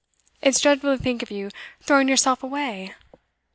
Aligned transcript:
It's 0.41 0.59
dreadful 0.59 0.97
to 0.97 1.03
think 1.03 1.21
of 1.21 1.29
you 1.29 1.51
throwing 1.79 2.07
yourself 2.09 2.41
away! 2.41 2.95